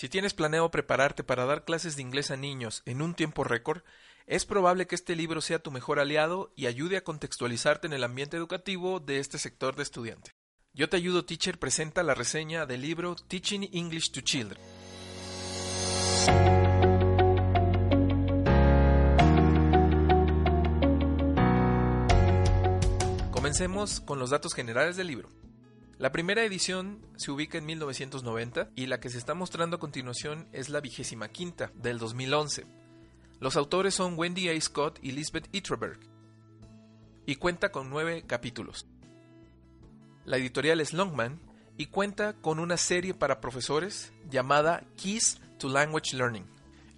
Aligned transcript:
Si 0.00 0.08
tienes 0.08 0.32
planeado 0.32 0.70
prepararte 0.70 1.22
para 1.22 1.44
dar 1.44 1.66
clases 1.66 1.94
de 1.94 2.00
inglés 2.00 2.30
a 2.30 2.36
niños 2.38 2.80
en 2.86 3.02
un 3.02 3.12
tiempo 3.12 3.44
récord, 3.44 3.82
es 4.24 4.46
probable 4.46 4.86
que 4.86 4.94
este 4.94 5.14
libro 5.14 5.42
sea 5.42 5.58
tu 5.58 5.70
mejor 5.70 6.00
aliado 6.00 6.54
y 6.56 6.68
ayude 6.68 6.96
a 6.96 7.04
contextualizarte 7.04 7.86
en 7.86 7.92
el 7.92 8.02
ambiente 8.02 8.38
educativo 8.38 9.00
de 9.00 9.18
este 9.18 9.36
sector 9.36 9.76
de 9.76 9.82
estudiante. 9.82 10.30
Yo 10.72 10.88
te 10.88 10.96
ayudo 10.96 11.26
Teacher 11.26 11.58
presenta 11.58 12.02
la 12.02 12.14
reseña 12.14 12.64
del 12.64 12.80
libro 12.80 13.14
Teaching 13.14 13.68
English 13.74 14.10
to 14.12 14.22
Children. 14.22 14.58
Comencemos 23.30 24.00
con 24.00 24.18
los 24.18 24.30
datos 24.30 24.54
generales 24.54 24.96
del 24.96 25.08
libro. 25.08 25.28
La 26.00 26.12
primera 26.12 26.42
edición 26.42 27.04
se 27.18 27.30
ubica 27.30 27.58
en 27.58 27.66
1990 27.66 28.70
y 28.74 28.86
la 28.86 29.00
que 29.00 29.10
se 29.10 29.18
está 29.18 29.34
mostrando 29.34 29.76
a 29.76 29.78
continuación 29.78 30.48
es 30.50 30.70
la 30.70 30.80
vigésima 30.80 31.28
quinta 31.28 31.72
del 31.74 31.98
2011. 31.98 32.64
Los 33.38 33.54
autores 33.54 33.96
son 33.96 34.14
Wendy 34.18 34.48
A. 34.48 34.58
Scott 34.58 34.98
y 35.02 35.10
Lisbeth 35.10 35.54
Itterberg 35.54 36.00
y 37.26 37.36
cuenta 37.36 37.70
con 37.70 37.90
nueve 37.90 38.24
capítulos. 38.26 38.86
La 40.24 40.38
editorial 40.38 40.80
es 40.80 40.94
Longman 40.94 41.38
y 41.76 41.84
cuenta 41.84 42.32
con 42.32 42.60
una 42.60 42.78
serie 42.78 43.12
para 43.12 43.42
profesores 43.42 44.10
llamada 44.30 44.84
Keys 44.96 45.38
to 45.58 45.68
Language 45.68 46.16
Learning. 46.16 46.46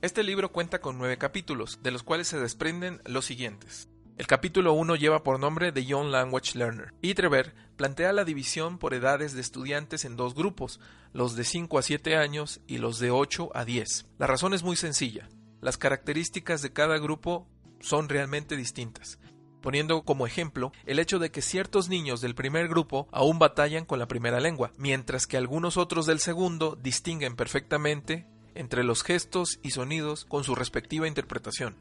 Este 0.00 0.22
libro 0.22 0.52
cuenta 0.52 0.80
con 0.80 0.96
nueve 0.96 1.18
capítulos, 1.18 1.80
de 1.82 1.90
los 1.90 2.04
cuales 2.04 2.28
se 2.28 2.38
desprenden 2.38 3.02
los 3.04 3.24
siguientes. 3.24 3.88
El 4.18 4.26
capítulo 4.26 4.74
1 4.74 4.96
lleva 4.96 5.22
por 5.22 5.40
nombre 5.40 5.72
The 5.72 5.84
Young 5.84 6.08
Language 6.08 6.58
Learner. 6.58 6.92
Itreber 7.00 7.54
plantea 7.76 8.12
la 8.12 8.24
división 8.24 8.78
por 8.78 8.92
edades 8.92 9.32
de 9.32 9.40
estudiantes 9.40 10.04
en 10.04 10.16
dos 10.16 10.34
grupos, 10.34 10.80
los 11.12 11.34
de 11.34 11.44
5 11.44 11.78
a 11.78 11.82
7 11.82 12.16
años 12.16 12.60
y 12.66 12.78
los 12.78 12.98
de 12.98 13.10
8 13.10 13.50
a 13.54 13.64
10. 13.64 14.06
La 14.18 14.26
razón 14.26 14.52
es 14.52 14.62
muy 14.62 14.76
sencilla. 14.76 15.28
Las 15.60 15.78
características 15.78 16.60
de 16.60 16.72
cada 16.72 16.98
grupo 16.98 17.48
son 17.80 18.08
realmente 18.08 18.56
distintas 18.56 19.18
poniendo 19.62 20.02
como 20.02 20.26
ejemplo 20.26 20.72
el 20.84 20.98
hecho 20.98 21.18
de 21.18 21.30
que 21.30 21.40
ciertos 21.40 21.88
niños 21.88 22.20
del 22.20 22.34
primer 22.34 22.68
grupo 22.68 23.08
aún 23.12 23.38
batallan 23.38 23.86
con 23.86 23.98
la 23.98 24.08
primera 24.08 24.40
lengua, 24.40 24.72
mientras 24.76 25.26
que 25.26 25.38
algunos 25.38 25.76
otros 25.78 26.04
del 26.04 26.18
segundo 26.18 26.76
distinguen 26.82 27.36
perfectamente 27.36 28.26
entre 28.54 28.84
los 28.84 29.02
gestos 29.02 29.60
y 29.62 29.70
sonidos 29.70 30.26
con 30.26 30.44
su 30.44 30.54
respectiva 30.54 31.08
interpretación. 31.08 31.76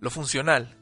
Lo 0.00 0.10
funcional 0.10 0.76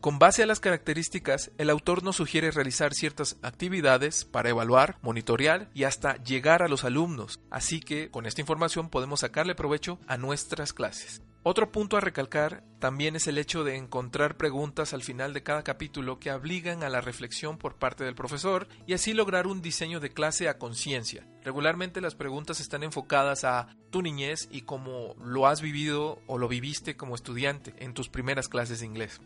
con 0.00 0.20
base 0.20 0.44
a 0.44 0.46
las 0.46 0.60
características, 0.60 1.50
el 1.58 1.70
autor 1.70 2.04
nos 2.04 2.14
sugiere 2.14 2.52
realizar 2.52 2.94
ciertas 2.94 3.36
actividades 3.42 4.24
para 4.24 4.48
evaluar, 4.48 4.96
monitorear 5.02 5.70
y 5.74 5.84
hasta 5.84 6.22
llegar 6.22 6.62
a 6.62 6.68
los 6.68 6.84
alumnos, 6.84 7.40
así 7.50 7.80
que 7.80 8.08
con 8.08 8.24
esta 8.24 8.40
información 8.40 8.90
podemos 8.90 9.20
sacarle 9.20 9.56
provecho 9.56 9.98
a 10.06 10.16
nuestras 10.16 10.72
clases. 10.72 11.22
Otro 11.42 11.72
punto 11.72 11.96
a 11.96 12.00
recalcar 12.00 12.62
también 12.78 13.16
es 13.16 13.26
el 13.26 13.38
hecho 13.38 13.64
de 13.64 13.74
encontrar 13.74 14.36
preguntas 14.36 14.92
al 14.92 15.02
final 15.02 15.32
de 15.32 15.42
cada 15.42 15.64
capítulo 15.64 16.20
que 16.20 16.30
obligan 16.30 16.84
a 16.84 16.90
la 16.90 17.00
reflexión 17.00 17.58
por 17.58 17.76
parte 17.76 18.04
del 18.04 18.14
profesor 18.14 18.68
y 18.86 18.92
así 18.92 19.14
lograr 19.14 19.48
un 19.48 19.62
diseño 19.62 19.98
de 19.98 20.10
clase 20.10 20.48
a 20.48 20.58
conciencia. 20.58 21.26
Regularmente 21.42 22.00
las 22.00 22.14
preguntas 22.14 22.60
están 22.60 22.84
enfocadas 22.84 23.42
a 23.42 23.74
tu 23.90 24.02
niñez 24.02 24.48
y 24.52 24.62
cómo 24.62 25.16
lo 25.24 25.46
has 25.46 25.60
vivido 25.60 26.20
o 26.26 26.38
lo 26.38 26.46
viviste 26.46 26.96
como 26.96 27.16
estudiante 27.16 27.74
en 27.78 27.94
tus 27.94 28.08
primeras 28.08 28.48
clases 28.48 28.80
de 28.80 28.86
inglés. 28.86 29.20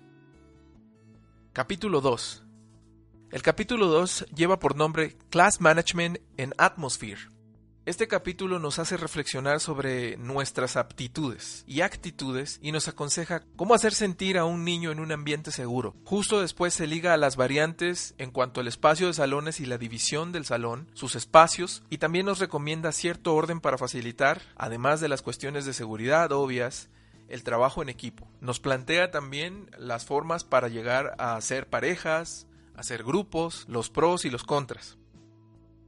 Capítulo 1.55 2.01
2. 2.01 2.45
El 3.31 3.43
capítulo 3.43 3.89
2 3.89 4.25
lleva 4.35 4.59
por 4.59 4.75
nombre 4.75 5.19
Class 5.29 5.61
Management 5.61 6.17
en 6.39 6.55
Atmosphere. 6.57 7.29
Este 7.85 8.09
capítulo 8.09 8.59
nos 8.59 8.79
hace 8.79 8.97
reflexionar 8.97 9.61
sobre 9.61 10.17
nuestras 10.17 10.79
aptitudes 10.79 11.63
y 11.67 11.83
actitudes 11.83 12.59
y 12.63 12.73
nos 12.73 12.89
aconseja 12.89 13.43
cómo 13.57 13.75
hacer 13.75 13.93
sentir 13.93 14.39
a 14.39 14.47
un 14.47 14.65
niño 14.65 14.93
en 14.93 14.99
un 14.99 15.13
ambiente 15.13 15.51
seguro. 15.51 15.95
Justo 16.05 16.41
después 16.41 16.73
se 16.73 16.87
liga 16.87 17.13
a 17.13 17.19
las 17.19 17.37
variantes 17.37 18.15
en 18.17 18.31
cuanto 18.31 18.63
al 18.63 18.69
espacio 18.69 19.09
de 19.09 19.13
salones 19.13 19.61
y 19.61 19.67
la 19.67 19.77
división 19.77 20.33
del 20.33 20.47
salón, 20.47 20.91
sus 20.95 21.17
espacios 21.17 21.83
y 21.91 21.99
también 21.99 22.25
nos 22.25 22.39
recomienda 22.39 22.93
cierto 22.93 23.35
orden 23.35 23.61
para 23.61 23.77
facilitar, 23.77 24.41
además 24.57 25.03
de 25.03 25.11
las 25.11 25.21
cuestiones 25.21 25.67
de 25.67 25.75
seguridad 25.75 26.33
obvias, 26.33 26.89
el 27.33 27.43
trabajo 27.43 27.83
en 27.83 27.89
equipo. 27.89 28.29
Nos 28.41 28.61
plantea 28.61 29.11
también 29.11 29.71
las 29.79 30.05
formas 30.05 30.45
para 30.45 30.69
llegar 30.69 31.15
a 31.19 31.35
hacer 31.37 31.69
parejas, 31.69 32.47
hacer 32.77 33.03
grupos, 33.03 33.65
los 33.69 33.91
pros 33.91 34.25
y 34.25 34.31
los 34.31 34.45
contras. 34.45 34.99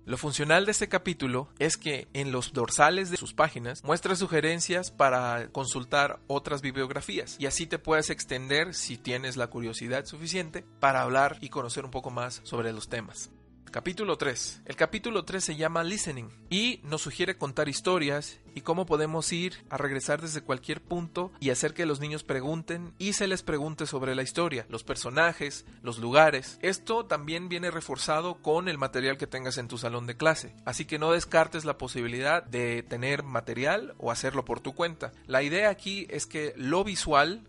Lo 0.06 0.18
funcional 0.18 0.66
de 0.66 0.72
este 0.72 0.88
capítulo 0.88 1.48
es 1.58 1.78
que 1.78 2.08
en 2.12 2.30
los 2.30 2.52
dorsales 2.52 3.10
de 3.10 3.16
sus 3.16 3.32
páginas 3.32 3.82
muestra 3.84 4.16
sugerencias 4.16 4.90
para 4.90 5.48
consultar 5.50 6.20
otras 6.26 6.60
bibliografías 6.60 7.36
y 7.38 7.46
así 7.46 7.66
te 7.66 7.78
puedes 7.78 8.10
extender 8.10 8.74
si 8.74 8.98
tienes 8.98 9.38
la 9.38 9.46
curiosidad 9.46 10.04
suficiente 10.04 10.64
para 10.78 11.00
hablar 11.00 11.38
y 11.40 11.48
conocer 11.48 11.86
un 11.86 11.90
poco 11.90 12.10
más 12.10 12.42
sobre 12.44 12.74
los 12.74 12.90
temas. 12.90 13.30
Capítulo 13.74 14.16
3. 14.16 14.62
El 14.66 14.76
capítulo 14.76 15.24
3 15.24 15.42
se 15.42 15.56
llama 15.56 15.82
Listening 15.82 16.28
y 16.48 16.78
nos 16.84 17.02
sugiere 17.02 17.36
contar 17.36 17.68
historias 17.68 18.38
y 18.54 18.60
cómo 18.60 18.86
podemos 18.86 19.32
ir 19.32 19.66
a 19.68 19.76
regresar 19.76 20.22
desde 20.22 20.42
cualquier 20.42 20.80
punto 20.80 21.32
y 21.40 21.50
hacer 21.50 21.74
que 21.74 21.84
los 21.84 21.98
niños 21.98 22.22
pregunten 22.22 22.94
y 22.98 23.14
se 23.14 23.26
les 23.26 23.42
pregunte 23.42 23.86
sobre 23.86 24.14
la 24.14 24.22
historia, 24.22 24.64
los 24.68 24.84
personajes, 24.84 25.66
los 25.82 25.98
lugares. 25.98 26.56
Esto 26.62 27.06
también 27.06 27.48
viene 27.48 27.72
reforzado 27.72 28.40
con 28.42 28.68
el 28.68 28.78
material 28.78 29.16
que 29.16 29.26
tengas 29.26 29.58
en 29.58 29.66
tu 29.66 29.76
salón 29.76 30.06
de 30.06 30.16
clase, 30.16 30.54
así 30.64 30.84
que 30.84 31.00
no 31.00 31.10
descartes 31.10 31.64
la 31.64 31.76
posibilidad 31.76 32.44
de 32.44 32.84
tener 32.84 33.24
material 33.24 33.96
o 33.98 34.12
hacerlo 34.12 34.44
por 34.44 34.60
tu 34.60 34.76
cuenta. 34.76 35.10
La 35.26 35.42
idea 35.42 35.68
aquí 35.68 36.06
es 36.10 36.26
que 36.26 36.54
lo 36.56 36.84
visual 36.84 37.42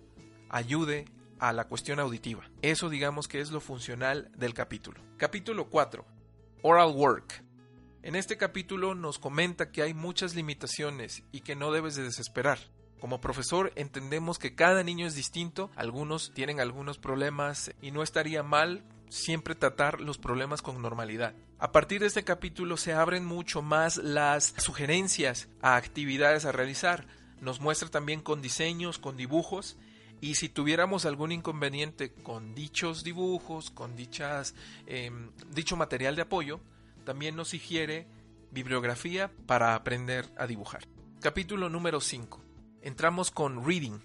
ayude 0.50 1.06
a 1.38 1.54
la 1.54 1.66
cuestión 1.66 2.00
auditiva. 2.00 2.50
Eso 2.64 2.90
digamos 2.90 3.28
que 3.28 3.42
es 3.42 3.52
lo 3.52 3.60
funcional 3.60 4.32
del 4.36 4.56
capítulo. 4.56 5.00
Capítulo 5.18 5.70
4. 5.70 6.15
Oral 6.68 6.96
Work. 6.96 7.44
En 8.02 8.16
este 8.16 8.38
capítulo 8.38 8.96
nos 8.96 9.20
comenta 9.20 9.70
que 9.72 9.84
hay 9.84 9.94
muchas 9.94 10.34
limitaciones 10.34 11.22
y 11.32 11.42
que 11.42 11.56
no 11.56 11.72
debes 11.72 11.96
de 11.96 12.02
desesperar. 12.02 12.58
Como 13.00 13.22
profesor 13.22 13.72
entendemos 13.76 14.40
que 14.40 14.56
cada 14.56 14.82
niño 14.82 15.06
es 15.06 15.14
distinto, 15.14 15.70
algunos 15.76 16.34
tienen 16.34 16.60
algunos 16.60 16.98
problemas 16.98 17.72
y 17.84 17.92
no 17.92 18.02
estaría 18.02 18.42
mal 18.42 18.84
siempre 19.10 19.54
tratar 19.54 20.02
los 20.02 20.18
problemas 20.18 20.64
con 20.64 20.82
normalidad. 20.82 21.36
A 21.60 21.72
partir 21.72 22.02
de 22.02 22.08
este 22.08 22.24
capítulo 22.24 22.78
se 22.78 22.94
abren 22.94 23.26
mucho 23.26 23.62
más 23.62 23.98
las 23.98 24.56
sugerencias 24.58 25.48
a 25.62 25.76
actividades 25.76 26.46
a 26.46 26.52
realizar. 26.52 27.06
Nos 27.42 27.60
muestra 27.60 27.90
también 27.90 28.22
con 28.22 28.42
diseños, 28.42 28.98
con 28.98 29.18
dibujos 29.18 29.78
y 30.22 30.36
si 30.36 30.50
tuviéramos 30.50 31.06
algún 31.06 31.32
inconveniente 31.32 32.12
con 32.12 32.56
dichos 32.56 33.04
dibujos, 33.04 33.70
con 33.72 33.96
dichas, 33.96 34.56
em, 34.86 35.32
dicho 35.52 35.76
material 35.76 36.16
de 36.16 36.24
apoyo, 36.24 36.60
también 37.04 37.36
nos 37.36 37.50
sugiere 37.50 38.08
bibliografía 38.52 39.32
para 39.46 39.76
aprender 39.76 40.26
a 40.38 40.48
dibujar. 40.48 40.88
Capítulo 41.22 41.70
número 41.70 42.02
5. 42.02 42.42
Entramos 42.82 43.32
con 43.32 43.66
Reading. 43.66 44.00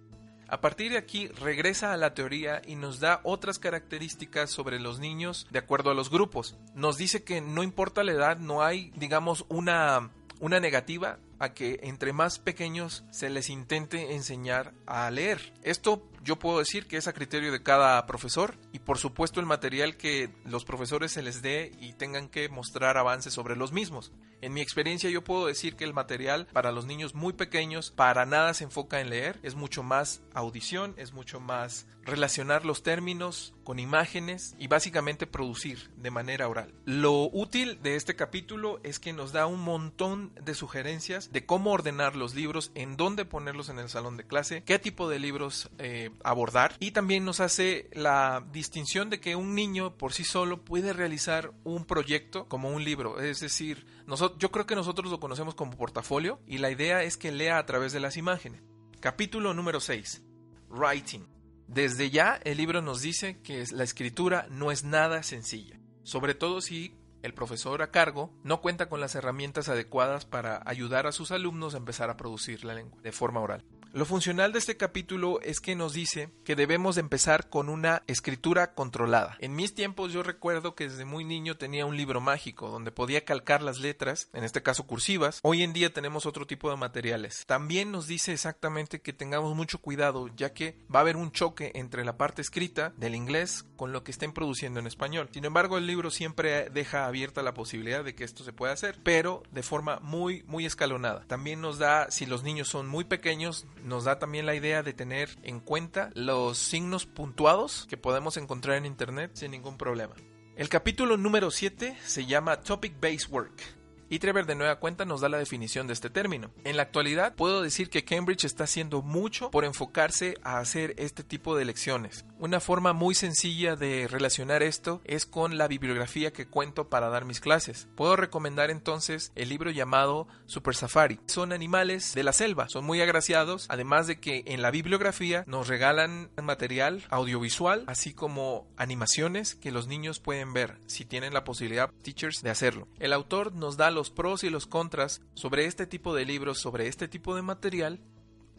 A 0.49 0.61
partir 0.61 0.91
de 0.91 0.99
aquí 0.99 1.29
regresa 1.29 1.93
a 1.93 1.97
la 1.97 2.13
teoría 2.13 2.61
y 2.67 2.75
nos 2.75 2.99
da 2.99 3.21
otras 3.23 3.61
características 3.61 4.51
sobre 4.51 4.81
los 4.81 4.99
niños 4.99 5.47
de 5.51 5.61
acuerdo 5.61 5.91
a 5.91 5.95
los 5.95 6.11
grupos. 6.11 6.57
Nos 6.75 6.97
dice 6.97 7.23
que 7.23 7.41
no 7.41 7.63
importa 7.63 8.03
la 8.03 8.13
edad, 8.13 8.39
no 8.39 8.63
hay, 8.63 8.91
digamos, 8.97 9.45
una, 9.49 10.11
una 10.41 10.59
negativa 10.59 11.19
a 11.39 11.55
que 11.55 11.81
entre 11.83 12.13
más 12.13 12.39
pequeños 12.39 13.05
se 13.11 13.31
les 13.31 13.51
intente 13.51 14.15
enseñar 14.15 14.75
a 14.87 15.11
leer. 15.11 15.53
Esto 15.63 16.10
yo 16.23 16.39
puedo 16.39 16.59
decir 16.59 16.87
que 16.87 16.97
es 16.97 17.09
a 17.09 17.13
criterio 17.13 17.53
de 17.53 17.63
cada 17.63 18.05
profesor 18.07 18.55
y 18.73 18.79
por 18.79 18.99
supuesto 18.99 19.41
el 19.41 19.47
material 19.47 19.97
que 19.97 20.31
los 20.45 20.65
profesores 20.65 21.13
se 21.13 21.23
les 21.23 21.43
dé 21.43 21.73
y 21.81 21.93
tengan 21.95 22.29
que 22.29 22.49
mostrar 22.49 22.99
avances 22.99 23.33
sobre 23.33 23.57
los 23.57 23.73
mismos. 23.73 24.13
En 24.41 24.53
mi 24.53 24.61
experiencia 24.61 25.11
yo 25.11 25.23
puedo 25.23 25.47
decir 25.47 25.77
que 25.77 25.85
el 25.85 25.95
material 25.95 26.47
para 26.53 26.73
los 26.73 26.87
niños 26.87 27.15
muy 27.15 27.33
pequeños 27.33 27.91
para 27.91 28.27
nada 28.27 28.55
se 28.55 28.65
enfoca 28.65 29.01
en 29.01 29.11
leer, 29.11 29.39
es 29.43 29.55
mucho 29.55 29.83
más 29.83 30.23
audición, 30.35 30.95
es 30.97 31.13
mucho 31.13 31.41
más 31.41 31.87
relacionar 32.05 32.65
los 32.65 32.83
términos 32.83 33.55
con 33.65 33.79
imágenes 33.79 34.55
y 34.59 34.67
básicamente 34.67 35.27
producir 35.27 35.91
de 35.97 36.11
manera 36.11 36.49
oral. 36.49 36.73
Lo 36.85 37.31
útil 37.31 37.81
de 37.83 37.97
este 37.97 38.17
capítulo 38.17 38.81
es 38.83 38.99
que 38.99 39.13
nos 39.13 39.33
da 39.33 39.47
un 39.47 39.61
montón 39.61 40.33
de 40.43 40.55
sugerencias 40.55 41.31
de 41.33 41.47
cómo 41.47 41.71
ordenar 41.71 42.17
los 42.17 42.35
libros, 42.35 42.73
en 42.75 42.97
dónde 42.97 43.25
ponerlos 43.25 43.69
en 43.69 43.79
el 43.79 43.89
salón 43.89 44.17
de 44.17 44.25
clase, 44.25 44.63
qué 44.65 44.79
tipo 44.79 45.09
de 45.09 45.19
libros 45.19 45.71
eh, 45.79 46.10
abordar 46.25 46.77
y 46.81 46.93
también 46.93 47.25
nos 47.25 47.41
hace 47.41 47.89
la 47.93 48.45
distinción 48.53 49.11
de 49.11 49.21
que 49.21 49.37
un 49.37 49.55
niño 49.55 49.97
por 49.97 50.13
sí 50.13 50.25
solo 50.25 50.65
puede 50.65 50.93
realizar 50.93 51.53
un 51.65 51.85
proyecto 51.85 52.49
como 52.49 52.71
un 52.71 52.85
libro, 52.85 53.21
es 53.21 53.41
decir, 53.41 53.87
nosotros, 54.07 54.39
yo 54.39 54.51
creo 54.51 54.67
que 54.67 54.75
nosotros 54.75 55.11
lo 55.11 55.21
conocemos 55.21 55.55
como 55.55 55.77
portafolio 55.77 56.41
y 56.47 56.59
la 56.59 56.71
idea 56.71 57.03
es 57.03 57.17
que 57.17 57.33
lea 57.33 57.59
a 57.59 57.67
través 57.67 57.93
de 57.93 58.01
las 58.01 58.17
imágenes. 58.17 58.63
Capítulo 59.01 59.55
número 59.55 59.81
6. 59.81 60.23
Writing. 60.69 61.27
Desde 61.67 62.11
ya 62.11 62.41
el 62.45 62.57
libro 62.59 62.83
nos 62.83 63.01
dice 63.01 63.41
que 63.43 63.65
la 63.73 63.85
escritura 63.85 64.47
no 64.51 64.73
es 64.73 64.85
nada 64.85 65.23
sencilla, 65.23 65.79
sobre 66.03 66.35
todo 66.35 66.61
si 66.61 66.95
el 67.23 67.35
profesor 67.35 67.83
a 67.83 67.91
cargo 67.91 68.33
no 68.43 68.61
cuenta 68.61 68.89
con 68.89 69.01
las 69.01 69.15
herramientas 69.15 69.69
adecuadas 69.69 70.25
para 70.25 70.63
ayudar 70.67 71.07
a 71.07 71.13
sus 71.13 71.31
alumnos 71.31 71.75
a 71.75 71.79
empezar 71.79 72.11
a 72.11 72.17
producir 72.17 72.65
la 72.65 72.75
lengua 72.75 73.01
de 73.03 73.13
forma 73.13 73.41
oral. 73.41 73.65
Lo 73.93 74.05
funcional 74.05 74.53
de 74.53 74.61
este 74.61 74.77
capítulo 74.77 75.41
es 75.43 75.59
que 75.59 75.75
nos 75.75 75.93
dice 75.93 76.31
que 76.45 76.55
debemos 76.55 76.97
empezar 76.97 77.49
con 77.49 77.69
una 77.69 78.05
escritura 78.07 78.73
controlada. 78.73 79.37
En 79.41 79.57
mis 79.57 79.75
tiempos 79.75 80.13
yo 80.13 80.23
recuerdo 80.23 80.77
que 80.77 80.89
desde 80.89 81.05
muy 81.05 81.25
niño 81.25 81.57
tenía 81.57 81.87
un 81.87 81.97
libro 81.97 82.21
mágico 82.21 82.69
donde 82.69 82.93
podía 82.93 83.25
calcar 83.25 83.63
las 83.63 83.81
letras, 83.81 84.29
en 84.33 84.45
este 84.45 84.63
caso 84.63 84.87
cursivas. 84.87 85.41
Hoy 85.43 85.65
en 85.65 85.73
día 85.73 85.93
tenemos 85.93 86.25
otro 86.25 86.47
tipo 86.47 86.71
de 86.71 86.77
materiales. 86.77 87.43
También 87.47 87.91
nos 87.91 88.07
dice 88.07 88.33
exactamente 88.33 89.01
que 89.01 89.13
tengamos 89.13 89.57
mucho 89.57 89.81
cuidado 89.81 90.29
ya 90.37 90.53
que 90.55 90.77
va 90.95 91.01
a 91.01 91.03
haber 91.03 91.17
un 91.17 91.33
choque 91.33 91.73
entre 91.75 92.05
la 92.05 92.17
parte 92.17 92.43
escrita 92.43 92.93
del 92.97 93.17
inglés 93.17 93.65
con 93.75 93.91
lo 93.91 94.05
que 94.05 94.13
estén 94.13 94.33
produciendo 94.33 94.79
en 94.79 94.87
español. 94.87 95.29
Sin 95.33 95.47
embargo, 95.47 95.79
el 95.79 95.89
libro 95.89 96.13
siempre 96.13 96.71
deja 96.71 97.07
abierta 97.07 97.43
la 97.43 97.55
posibilidad 97.55 98.05
de 98.05 98.15
que 98.15 98.23
esto 98.23 98.45
se 98.45 98.53
pueda 98.53 98.73
hacer, 98.73 99.01
pero 99.03 99.43
de 99.51 99.65
forma 99.65 99.99
muy 99.99 100.45
muy 100.47 100.65
escalonada. 100.65 101.25
También 101.27 101.61
nos 101.61 101.79
da 101.79 102.09
si 102.13 102.25
los 102.25 102.45
niños 102.45 102.69
son 102.69 102.87
muy 102.87 103.03
pequeños 103.03 103.67
nos 103.85 104.05
da 104.05 104.19
también 104.19 104.47
la 104.47 104.55
idea 104.55 104.83
de 104.83 104.93
tener 104.93 105.31
en 105.43 105.61
cuenta 105.61 106.11
los 106.15 106.59
signos 106.59 107.07
puntuados 107.07 107.87
que 107.89 107.97
podemos 107.97 108.37
encontrar 108.37 108.77
en 108.77 108.87
internet 108.87 109.33
sin 109.35 109.51
ningún 109.51 109.77
problema. 109.77 110.15
El 110.57 110.69
capítulo 110.69 111.17
número 111.17 111.51
7 111.51 111.97
se 112.05 112.27
llama 112.27 112.61
Topic 112.61 113.01
Based 113.01 113.31
Work 113.31 113.80
y 114.11 114.19
Trevor 114.19 114.45
de 114.45 114.57
nueva 114.57 114.77
cuenta 114.81 115.05
nos 115.05 115.21
da 115.21 115.29
la 115.29 115.39
definición 115.39 115.87
de 115.87 115.95
este 115.95 116.11
término. 116.11 116.51
En 116.65 116.77
la 116.77 116.83
actualidad 116.83 117.35
puedo 117.37 117.63
decir 117.63 117.89
que 117.89 118.05
Cambridge 118.05 118.45
está 118.45 118.65
haciendo 118.65 119.01
mucho 119.01 119.51
por 119.51 119.65
enfocarse 119.65 120.37
a 120.43 120.59
hacer 120.59 120.95
este 120.99 121.23
tipo 121.23 121.57
de 121.57 121.65
lecciones. 121.65 122.25
Una 122.39 122.61
forma 122.61 122.93
muy 122.93 123.15
sencilla 123.15 123.77
de 123.77 124.09
relacionar 124.09 124.63
esto 124.63 125.01
es 125.05 125.27
con 125.27 125.59
la 125.59 125.69
bibliografía 125.69 126.33
que 126.33 126.49
cuento 126.49 126.89
para 126.89 127.09
dar 127.09 127.25
mis 127.25 127.41
clases. 127.41 127.87
Puedo 127.95 128.17
recomendar 128.17 128.71
entonces 128.71 129.31
el 129.37 129.49
libro 129.49 129.71
llamado 129.71 130.27
Super 130.47 130.75
Safari. 130.75 131.21
Son 131.27 131.53
animales 131.53 132.13
de 132.15 132.25
la 132.25 132.33
selva, 132.33 132.69
son 132.69 132.85
muy 132.85 133.01
agraciados, 133.01 133.67
además 133.69 134.09
de 134.09 134.19
que 134.19 134.43
en 134.47 134.63
la 134.63 134.73
bibliografía 134.73 135.45
nos 135.47 135.69
regalan 135.69 136.31
material 136.43 137.05
audiovisual, 137.11 137.85
así 137.87 138.13
como 138.13 138.67
animaciones 138.77 139.55
que 139.55 139.71
los 139.71 139.87
niños 139.87 140.19
pueden 140.19 140.53
ver 140.53 140.79
si 140.87 141.05
tienen 141.05 141.33
la 141.33 141.45
posibilidad, 141.45 141.91
teachers, 142.03 142.43
de 142.43 142.51
hacerlo. 142.51 142.89
El 142.99 143.13
autor 143.13 143.55
nos 143.55 143.77
da 143.77 143.91
los 143.91 144.00
pros 144.09 144.43
y 144.45 144.49
los 144.49 144.67
contras 144.67 145.21
sobre 145.35 145.67
este 145.67 145.87
tipo 145.87 146.15
de 146.15 146.25
libros, 146.25 146.59
sobre 146.59 146.89
este 146.89 147.09
tipo 147.09 147.37
de 147.37 147.43
material 147.43 148.01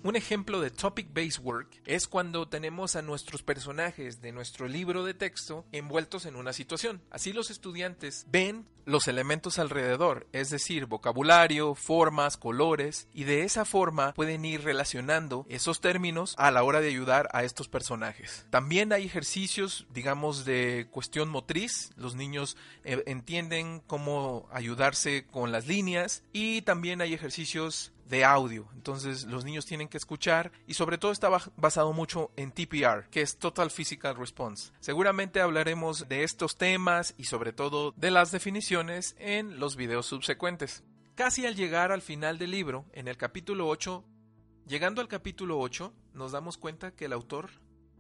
un 0.03 0.15
ejemplo 0.15 0.59
de 0.61 0.71
topic-based 0.71 1.43
work 1.43 1.81
es 1.85 2.07
cuando 2.07 2.47
tenemos 2.47 2.95
a 2.95 3.01
nuestros 3.01 3.43
personajes 3.43 4.21
de 4.21 4.31
nuestro 4.31 4.67
libro 4.67 5.03
de 5.03 5.13
texto 5.13 5.65
envueltos 5.71 6.25
en 6.25 6.35
una 6.35 6.53
situación. 6.53 7.01
Así 7.11 7.33
los 7.33 7.51
estudiantes 7.51 8.25
ven 8.29 8.65
los 8.85 9.07
elementos 9.07 9.59
alrededor, 9.59 10.27
es 10.31 10.49
decir, 10.49 10.87
vocabulario, 10.87 11.75
formas, 11.75 12.35
colores, 12.37 13.07
y 13.13 13.25
de 13.25 13.43
esa 13.43 13.63
forma 13.63 14.13
pueden 14.13 14.43
ir 14.43 14.63
relacionando 14.63 15.45
esos 15.49 15.81
términos 15.81 16.33
a 16.37 16.49
la 16.51 16.63
hora 16.63 16.81
de 16.81 16.87
ayudar 16.87 17.29
a 17.31 17.43
estos 17.43 17.67
personajes. 17.67 18.45
También 18.49 18.91
hay 18.91 19.05
ejercicios, 19.05 19.85
digamos, 19.93 20.45
de 20.45 20.87
cuestión 20.89 21.29
motriz, 21.29 21.91
los 21.95 22.15
niños 22.15 22.57
eh, 22.83 23.03
entienden 23.05 23.81
cómo 23.85 24.49
ayudarse 24.51 25.25
con 25.27 25.51
las 25.51 25.67
líneas, 25.67 26.23
y 26.33 26.63
también 26.63 27.01
hay 27.01 27.13
ejercicios 27.13 27.91
de 28.11 28.25
audio. 28.25 28.67
Entonces 28.75 29.23
los 29.23 29.45
niños 29.45 29.65
tienen 29.65 29.87
que 29.87 29.97
escuchar 29.97 30.51
y 30.67 30.75
sobre 30.75 30.99
todo 30.99 31.11
está 31.11 31.29
basado 31.55 31.93
mucho 31.93 32.29
en 32.35 32.51
TPR, 32.51 33.09
que 33.09 33.21
es 33.21 33.37
Total 33.37 33.71
Physical 33.71 34.17
Response. 34.17 34.73
Seguramente 34.81 35.39
hablaremos 35.39 36.07
de 36.09 36.23
estos 36.23 36.57
temas 36.57 37.15
y 37.17 37.23
sobre 37.23 37.53
todo 37.53 37.93
de 37.95 38.11
las 38.11 38.31
definiciones 38.31 39.15
en 39.17 39.59
los 39.59 39.77
videos 39.77 40.05
subsecuentes. 40.05 40.83
Casi 41.15 41.45
al 41.45 41.55
llegar 41.55 41.91
al 41.91 42.01
final 42.01 42.37
del 42.37 42.51
libro, 42.51 42.85
en 42.91 43.07
el 43.07 43.15
capítulo 43.15 43.67
8, 43.69 44.03
llegando 44.67 45.01
al 45.01 45.07
capítulo 45.07 45.57
8, 45.59 45.93
nos 46.13 46.33
damos 46.33 46.57
cuenta 46.57 46.91
que 46.91 47.05
el 47.05 47.13
autor 47.13 47.49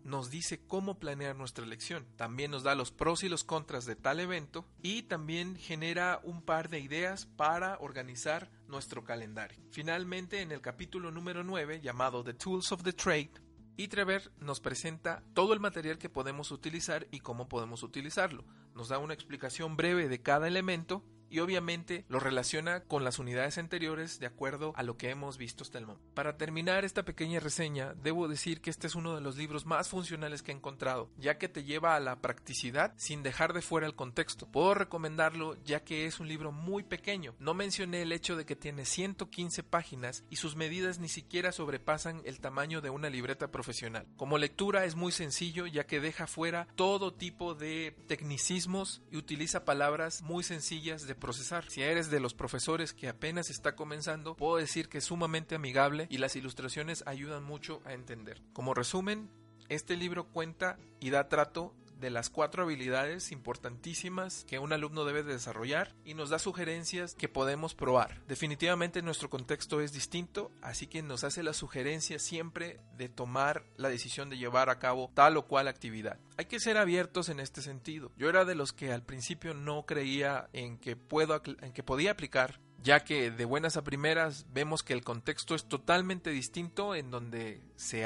nos 0.03 0.29
dice 0.29 0.65
cómo 0.65 0.99
planear 0.99 1.35
nuestra 1.35 1.65
elección. 1.65 2.05
También 2.15 2.51
nos 2.51 2.63
da 2.63 2.75
los 2.75 2.91
pros 2.91 3.23
y 3.23 3.29
los 3.29 3.43
contras 3.43 3.85
de 3.85 3.95
tal 3.95 4.19
evento 4.19 4.65
y 4.81 5.03
también 5.03 5.55
genera 5.55 6.19
un 6.23 6.41
par 6.41 6.69
de 6.69 6.79
ideas 6.79 7.25
para 7.25 7.77
organizar 7.79 8.49
nuestro 8.67 9.03
calendario. 9.03 9.59
Finalmente, 9.71 10.41
en 10.41 10.51
el 10.51 10.61
capítulo 10.61 11.11
número 11.11 11.43
9, 11.43 11.81
llamado 11.81 12.23
The 12.23 12.33
Tools 12.33 12.71
of 12.71 12.83
the 12.83 12.93
Trade, 12.93 13.31
Itrever 13.77 14.31
nos 14.39 14.59
presenta 14.59 15.23
todo 15.33 15.53
el 15.53 15.59
material 15.59 15.97
que 15.97 16.09
podemos 16.09 16.51
utilizar 16.51 17.07
y 17.11 17.19
cómo 17.19 17.47
podemos 17.47 17.83
utilizarlo. 17.83 18.43
Nos 18.75 18.89
da 18.89 18.97
una 18.97 19.13
explicación 19.13 19.75
breve 19.75 20.07
de 20.07 20.21
cada 20.21 20.47
elemento 20.47 21.03
y 21.31 21.39
obviamente 21.39 22.05
lo 22.09 22.19
relaciona 22.19 22.81
con 22.81 23.03
las 23.03 23.17
unidades 23.17 23.57
anteriores 23.57 24.19
de 24.19 24.27
acuerdo 24.27 24.73
a 24.75 24.83
lo 24.83 24.97
que 24.97 25.09
hemos 25.09 25.37
visto 25.37 25.63
hasta 25.63 25.79
el 25.79 25.87
momento. 25.87 26.05
Para 26.13 26.37
terminar 26.37 26.83
esta 26.83 27.03
pequeña 27.03 27.39
reseña, 27.39 27.93
debo 28.03 28.27
decir 28.27 28.61
que 28.61 28.69
este 28.69 28.87
es 28.87 28.95
uno 28.95 29.15
de 29.15 29.21
los 29.21 29.37
libros 29.37 29.65
más 29.65 29.89
funcionales 29.89 30.43
que 30.43 30.51
he 30.51 30.55
encontrado, 30.55 31.09
ya 31.17 31.37
que 31.37 31.47
te 31.47 31.63
lleva 31.63 31.95
a 31.95 31.99
la 31.99 32.21
practicidad 32.21 32.93
sin 32.97 33.23
dejar 33.23 33.53
de 33.53 33.61
fuera 33.61 33.87
el 33.87 33.95
contexto. 33.95 34.45
Puedo 34.51 34.73
recomendarlo 34.73 35.55
ya 35.63 35.83
que 35.83 36.05
es 36.05 36.19
un 36.19 36.27
libro 36.27 36.51
muy 36.51 36.83
pequeño. 36.83 37.33
No 37.39 37.53
mencioné 37.53 38.01
el 38.01 38.11
hecho 38.11 38.35
de 38.35 38.45
que 38.45 38.57
tiene 38.57 38.85
115 38.85 39.63
páginas 39.63 40.25
y 40.29 40.35
sus 40.35 40.57
medidas 40.57 40.99
ni 40.99 41.07
siquiera 41.07 41.53
sobrepasan 41.53 42.21
el 42.25 42.41
tamaño 42.41 42.81
de 42.81 42.89
una 42.89 43.09
libreta 43.09 43.51
profesional. 43.51 44.05
Como 44.17 44.37
lectura 44.37 44.83
es 44.83 44.95
muy 44.95 45.13
sencillo 45.13 45.65
ya 45.65 45.85
que 45.85 46.01
deja 46.01 46.27
fuera 46.27 46.67
todo 46.75 47.13
tipo 47.13 47.55
de 47.55 47.95
tecnicismos 48.07 49.01
y 49.11 49.17
utiliza 49.17 49.63
palabras 49.63 50.21
muy 50.21 50.43
sencillas 50.43 51.07
de 51.07 51.15
procesar. 51.21 51.69
Si 51.69 51.81
eres 51.81 52.11
de 52.11 52.19
los 52.19 52.33
profesores 52.33 52.91
que 52.91 53.07
apenas 53.07 53.49
está 53.49 53.75
comenzando, 53.75 54.35
puedo 54.35 54.57
decir 54.57 54.89
que 54.89 54.97
es 54.97 55.05
sumamente 55.05 55.55
amigable 55.55 56.07
y 56.09 56.17
las 56.17 56.35
ilustraciones 56.35 57.05
ayudan 57.07 57.43
mucho 57.43 57.81
a 57.85 57.93
entender. 57.93 58.41
Como 58.51 58.73
resumen, 58.73 59.29
este 59.69 59.95
libro 59.95 60.25
cuenta 60.25 60.77
y 60.99 61.11
da 61.11 61.29
trato 61.29 61.73
de 62.01 62.09
las 62.09 62.29
cuatro 62.29 62.63
habilidades 62.63 63.31
importantísimas 63.31 64.43
que 64.49 64.59
un 64.59 64.73
alumno 64.73 65.05
debe 65.05 65.23
desarrollar 65.23 65.95
y 66.03 66.15
nos 66.15 66.29
da 66.29 66.39
sugerencias 66.39 67.15
que 67.15 67.29
podemos 67.29 67.75
probar. 67.75 68.21
Definitivamente 68.27 69.01
nuestro 69.01 69.29
contexto 69.29 69.79
es 69.79 69.93
distinto, 69.93 70.51
así 70.61 70.87
que 70.87 71.01
nos 71.03 71.23
hace 71.23 71.43
la 71.43 71.53
sugerencia 71.53 72.19
siempre 72.19 72.81
de 72.97 73.07
tomar 73.07 73.63
la 73.77 73.89
decisión 73.89 74.29
de 74.29 74.37
llevar 74.37 74.69
a 74.69 74.79
cabo 74.79 75.11
tal 75.13 75.37
o 75.37 75.45
cual 75.45 75.67
actividad. 75.67 76.19
Hay 76.37 76.45
que 76.45 76.59
ser 76.59 76.77
abiertos 76.77 77.29
en 77.29 77.39
este 77.39 77.61
sentido. 77.61 78.11
Yo 78.17 78.27
era 78.27 78.43
de 78.43 78.55
los 78.55 78.73
que 78.73 78.91
al 78.91 79.03
principio 79.03 79.53
no 79.53 79.85
creía 79.85 80.49
en 80.53 80.77
que 80.77 80.95
puedo 80.95 81.41
en 81.61 81.71
que 81.71 81.83
podía 81.83 82.11
aplicar 82.11 82.59
ya 82.83 83.03
que 83.03 83.29
de 83.29 83.45
buenas 83.45 83.77
a 83.77 83.83
primeras 83.83 84.45
vemos 84.51 84.81
que 84.83 84.93
el 84.93 85.03
contexto 85.03 85.53
es 85.53 85.65
totalmente 85.65 86.31
distinto 86.31 86.95
en 86.95 87.11
donde 87.11 87.61
se, 87.75 88.05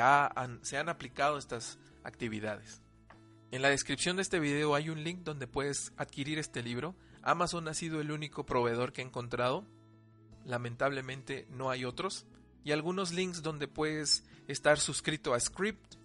se 0.61 0.77
han 0.77 0.89
aplicado 0.89 1.37
estas 1.37 1.79
actividades. 2.03 2.81
En 3.51 3.61
la 3.61 3.69
descripción 3.69 4.15
de 4.15 4.23
este 4.23 4.39
video 4.39 4.75
hay 4.75 4.89
un 4.89 5.03
link 5.03 5.19
donde 5.19 5.47
puedes 5.47 5.93
adquirir 5.97 6.39
este 6.39 6.63
libro. 6.63 6.95
Amazon 7.21 7.67
ha 7.67 7.73
sido 7.73 8.01
el 8.01 8.11
único 8.11 8.45
proveedor 8.45 8.91
que 8.91 9.01
he 9.01 9.05
encontrado. 9.05 9.65
Lamentablemente 10.45 11.47
no 11.49 11.69
hay 11.69 11.85
otros. 11.85 12.25
Y 12.63 12.71
algunos 12.71 13.13
links 13.13 13.43
donde 13.43 13.67
puedes 13.67 14.23
estar 14.47 14.79
suscrito 14.79 15.33
a 15.33 15.39
Script 15.39 15.95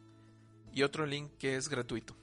y 0.72 0.82
otro 0.82 1.06
link 1.06 1.30
que 1.38 1.56
es 1.56 1.68
gratuito. 1.68 2.19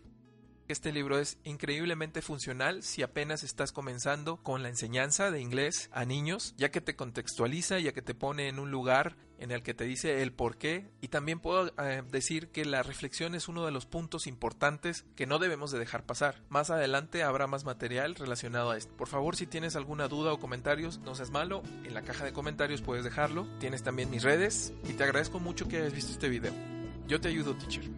Este 0.68 0.92
libro 0.92 1.18
es 1.18 1.38
increíblemente 1.46 2.22
funcional 2.22 2.84
si 2.84 3.02
apenas 3.02 3.44
estás 3.44 3.72
comenzando 3.72 4.44
con 4.44 4.64
la 4.64 4.70
enseñanza 4.70 5.32
de 5.32 5.40
inglés 5.40 5.90
a 5.94 6.04
niños, 6.04 6.56
ya 6.58 6.72
que 6.72 6.82
te 6.82 6.98
contextualiza, 6.98 7.80
ya 7.80 7.94
que 7.94 8.02
te 8.02 8.14
pone 8.14 8.50
en 8.50 8.60
un 8.60 8.70
lugar 8.70 9.16
en 9.40 9.52
el 9.52 9.64
que 9.64 9.74
te 9.74 9.86
dice 9.86 10.22
el 10.22 10.34
por 10.34 10.58
qué 10.58 10.90
y 11.00 11.08
también 11.08 11.40
puedo 11.40 11.72
eh, 11.82 12.04
decir 12.12 12.50
que 12.50 12.66
la 12.66 12.84
reflexión 12.84 13.34
es 13.34 13.48
uno 13.48 13.66
de 13.66 13.72
los 13.72 13.86
puntos 13.86 14.28
importantes 14.28 15.06
que 15.16 15.26
no 15.26 15.40
debemos 15.40 15.72
de 15.72 15.80
dejar 15.80 16.06
pasar. 16.06 16.44
Más 16.50 16.70
adelante 16.70 17.24
habrá 17.24 17.48
más 17.48 17.64
material 17.64 18.16
relacionado 18.16 18.72
a 18.72 18.78
esto. 18.78 18.94
Por 18.98 19.08
favor, 19.08 19.38
si 19.38 19.48
tienes 19.48 19.78
alguna 19.78 20.10
duda 20.10 20.34
o 20.34 20.40
comentarios, 20.40 21.00
no 21.00 21.16
seas 21.16 21.32
malo, 21.32 21.64
en 21.86 21.94
la 21.94 22.02
caja 22.02 22.26
de 22.26 22.34
comentarios 22.34 22.82
puedes 22.82 23.06
dejarlo. 23.06 23.48
Tienes 23.60 23.84
también 23.84 24.10
mis 24.10 24.24
redes 24.24 24.74
y 24.84 24.94
te 24.94 25.04
agradezco 25.06 25.40
mucho 25.40 25.70
que 25.70 25.78
hayas 25.78 25.94
visto 25.94 26.12
este 26.12 26.28
video. 26.28 26.52
Yo 27.08 27.22
te 27.22 27.30
ayudo, 27.30 27.56
teacher. 27.56 27.90